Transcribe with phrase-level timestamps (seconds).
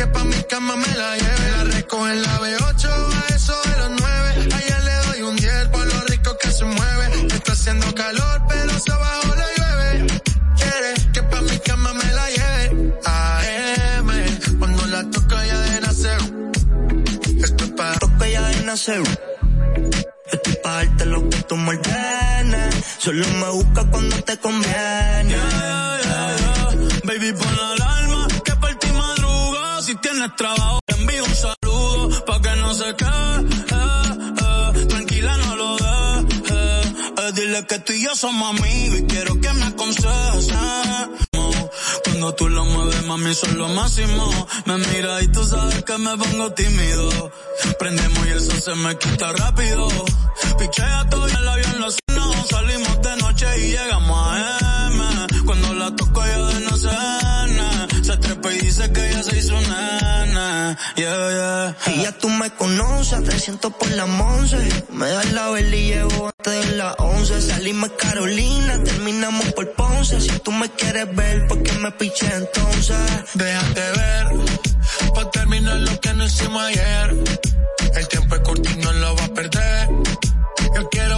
[0.00, 1.46] que pa' mi cama me la lleve.
[1.56, 2.84] La recojo en la B8
[3.20, 4.48] a eso de los 9.
[4.58, 7.06] Ayer le doy un 10 por lo rico que se mueve.
[7.34, 10.22] Está haciendo calor, pero se abajo la llueve.
[10.58, 12.66] Quiere que pa' mi cama me la lleve.
[13.04, 14.10] AM,
[14.58, 16.20] cuando la toca ya de nacer.
[17.46, 19.02] Esto es pa' toca ya de nacer.
[20.32, 22.74] Esto es pa' darte lo que tú me ordenes.
[22.98, 25.79] Solo me busca cuando te conviene.
[30.20, 33.36] Tienes trabajo, envío un saludo pa' que no se quede.
[33.72, 36.86] Eh, tranquila, no lo dejes.
[37.16, 40.52] Eh, dile que tú y yo somos amigos y quiero que me aconsejes.
[42.04, 44.46] Cuando tú lo mueves, mami, son lo máximo.
[44.66, 47.32] Me mira y tú sabes que me pongo tímido.
[47.78, 49.88] Prendemos y eso se me quita rápido.
[50.58, 54.59] Pichea todo el avión lo no Salimos de noche y llegamos a M.
[59.60, 60.76] nana.
[60.96, 61.94] Yeah, yeah.
[61.94, 64.56] Y ya tú me conoces, 300 por la once.
[64.92, 67.40] Me das la vela y llevo antes de las 11.
[67.40, 70.20] Salimos Carolina, terminamos por Ponce.
[70.20, 72.96] Si tú me quieres ver, ¿por qué me piché entonces?
[73.34, 74.26] Déjate ver,
[75.14, 77.16] pa' terminar lo que no hicimos ayer.
[77.94, 79.88] El tiempo es corto y no lo va a perder.
[80.76, 81.09] Yo quiero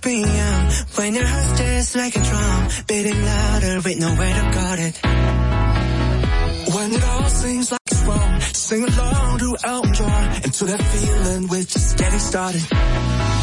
[0.00, 5.00] PM when your heart just like a drum, beating louder with nowhere to guard it.
[6.74, 10.82] When it all seems like it's wrong, sing along to Elton John and to that
[10.82, 13.37] feeling we're just getting started.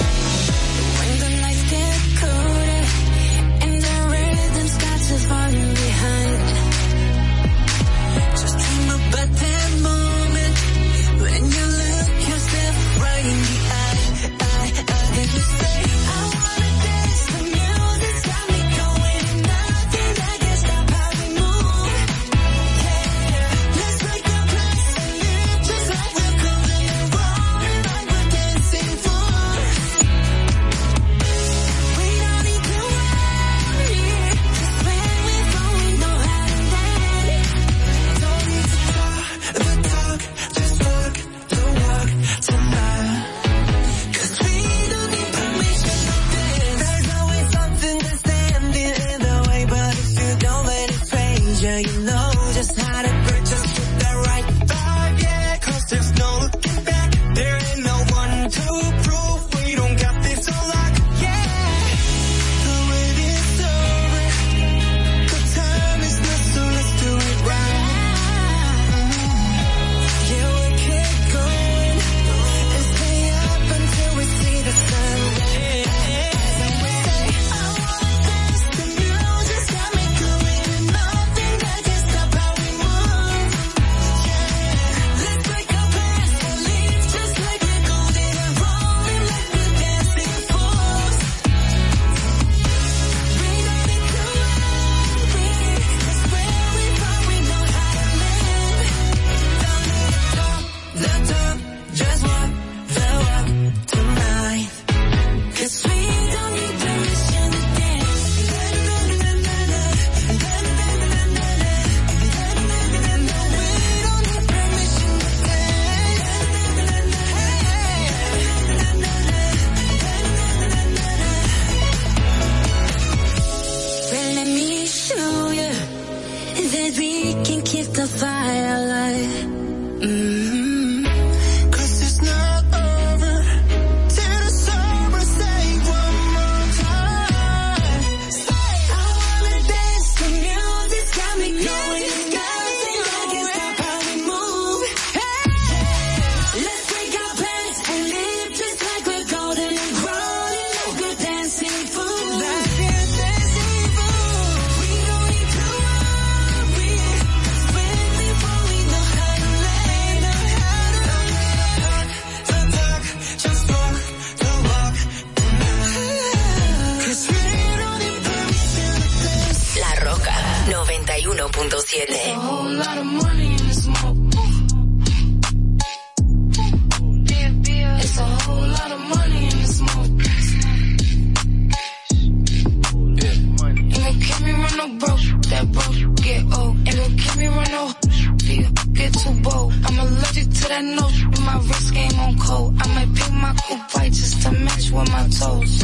[189.52, 191.42] I'm allergic to that nose.
[191.42, 192.76] My wrist game on cold.
[192.82, 195.84] I might pick my coupe white just to match with my toes.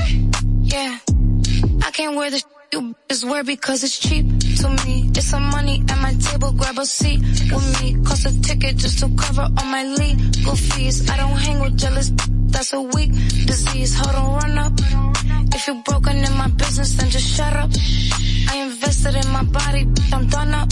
[0.63, 0.97] Yeah.
[1.83, 2.43] I can't wear the
[2.73, 4.25] you bitches wear because it's cheap
[4.61, 5.09] to me.
[5.13, 8.01] It's some money at my table, grab a seat with me.
[8.03, 11.09] Cost a ticket just to cover all my legal fees.
[11.09, 12.11] I don't hang with jealous,
[12.47, 13.95] that's a weak disease.
[13.99, 15.30] Hold on, run up.
[15.53, 17.69] If you're broken in my business, then just shut up.
[18.51, 20.69] I invested in my body, I'm done up.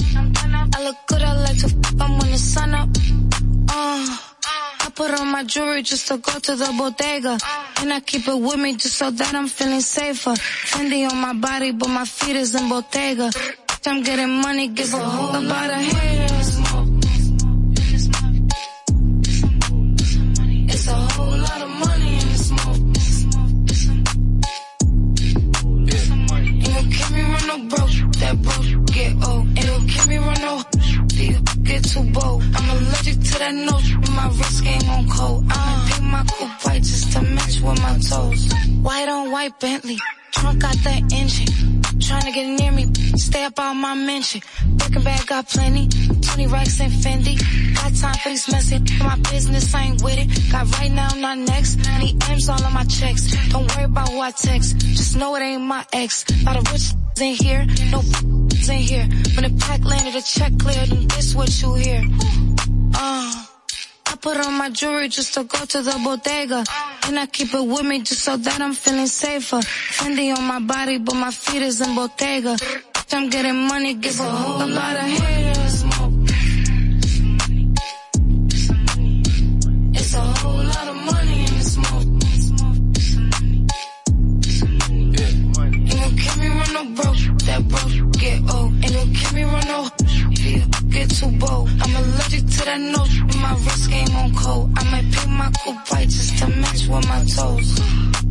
[0.75, 2.89] I look good, I like to f I'm when the sun up.
[3.69, 4.17] Uh.
[4.81, 7.37] I put on my jewelry just to go to the bodega.
[7.81, 10.31] And I keep it with me just so that I'm feeling safer.
[10.31, 13.29] Fendi on my body, but my feet is in Bottega.
[13.85, 16.19] I'm getting money, give a whole about a haters.
[33.51, 35.45] That nose, my wrist game on cold.
[35.49, 38.53] I'ma pick my coupe white just to match with my toes.
[38.81, 39.97] White on white Bentley,
[40.31, 41.81] trunk got that engine.
[41.99, 44.41] Trying to get near me, stay up on my mention.
[44.77, 47.35] Birkin bag got plenty, 20 racks and Fendi.
[47.75, 50.51] Got time for these messy, my business I ain't with it.
[50.51, 51.77] Got right now, not next.
[51.99, 53.23] Need M's all on my checks.
[53.49, 56.25] Don't worry about who I text, just know it ain't my ex.
[56.43, 56.91] Lot of rich
[57.21, 57.99] in here, no
[58.73, 59.07] in here.
[59.35, 62.58] When the pack landed, the check cleared, and this what you hear.
[63.01, 63.45] Uh.
[64.11, 66.65] I put on my jewelry just to go to the bodega.
[67.05, 69.57] And I keep it with me just so that I'm feeling safer.
[69.97, 72.57] Fendi on my body, but my feet is in Bottega.
[73.11, 75.38] I'm getting money, give a whole lot of haters.
[92.69, 94.71] To that my wrist game on cold.
[94.75, 98.28] I might pick my coupe white just to match with my toes.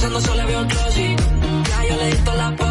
[0.00, 1.16] Pensando solo veo glossy.
[1.68, 2.67] Ya yo le di toda la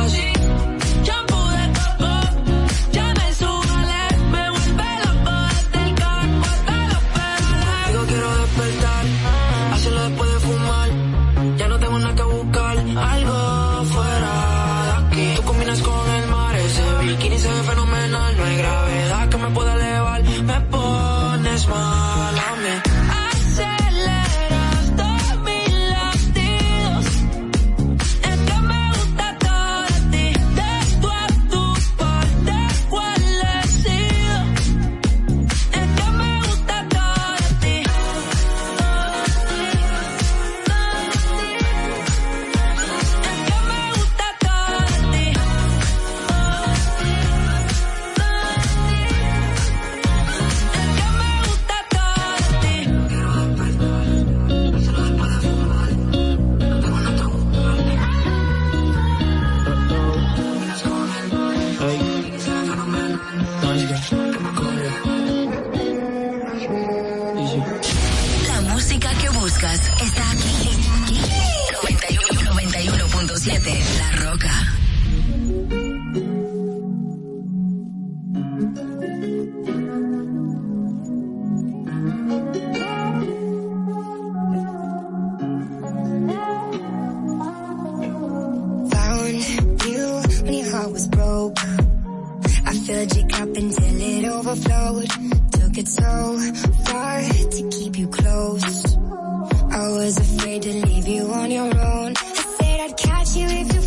[92.87, 95.09] filled your cup until it overflowed.
[95.51, 96.39] Took it so
[96.85, 98.95] far to keep you close.
[98.95, 102.13] I was afraid to leave you on your own.
[102.15, 103.81] I said I'd catch you if you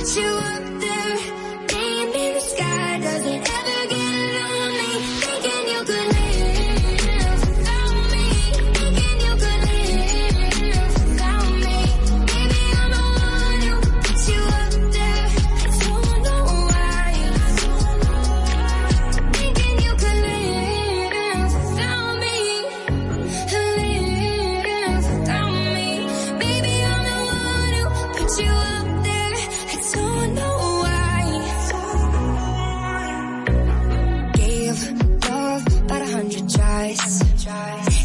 [0.00, 0.29] you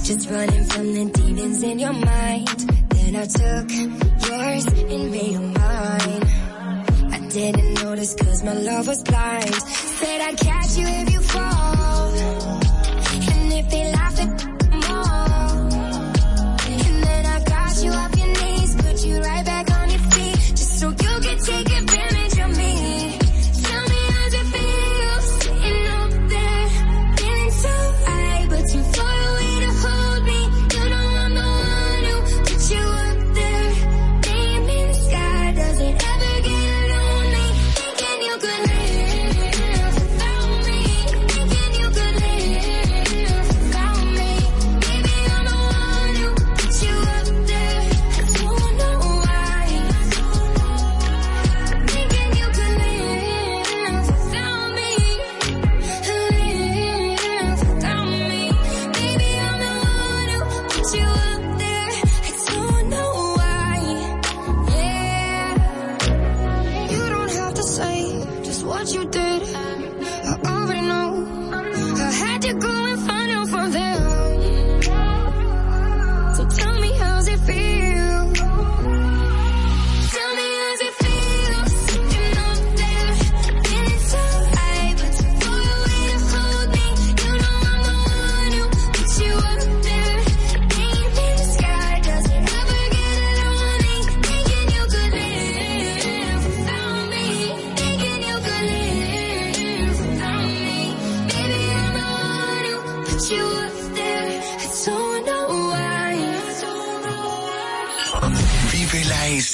[0.06, 2.48] just running from the demons in your mind.
[2.90, 3.72] Then I took
[4.30, 6.24] yours and made mine.
[7.12, 9.56] I didn't notice cause my love was blind.
[9.56, 11.15] Said I'd catch you if you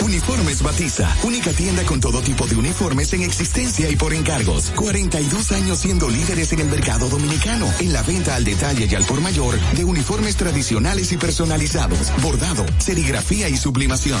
[0.00, 4.72] Uniformes Batiza, única tienda con todo tipo de uniformes en existencia y por encargos.
[4.76, 9.04] 42 años siendo líderes en el mercado dominicano, en la venta al detalle y al
[9.04, 14.20] por mayor de uniformes tradicionales y personalizados, bordado, serigrafía y sublimación.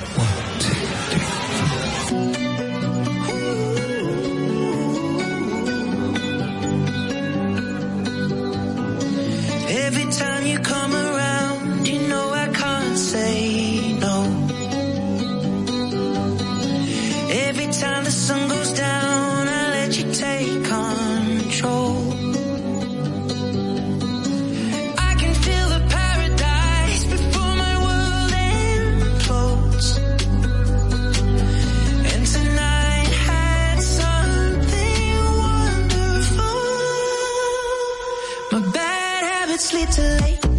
[10.21, 11.10] Time you come around,
[39.61, 40.50] Sleep too late.